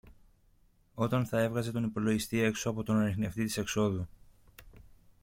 [0.93, 4.07] όταν θα έβγαζε τον υπολογιστή έξω από τον ανιχνευτή της εξόδου